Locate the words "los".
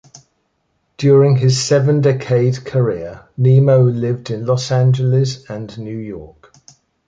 4.47-4.71